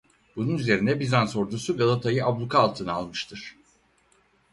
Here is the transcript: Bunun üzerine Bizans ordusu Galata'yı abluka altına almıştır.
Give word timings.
Bunun 0.35 0.57
üzerine 0.57 0.99
Bizans 0.99 1.35
ordusu 1.35 1.77
Galata'yı 1.77 2.25
abluka 2.25 2.59
altına 2.59 2.93
almıştır. 2.93 3.55